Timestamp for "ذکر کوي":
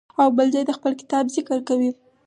1.35-1.91